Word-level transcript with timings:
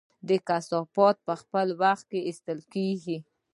د 0.27 0.29
کثافاتو 0.47 1.21
په 1.27 1.33
خپل 1.41 1.67
وخت 1.83 2.09
ایستل 2.27 2.59
کیږي؟ 2.73 3.17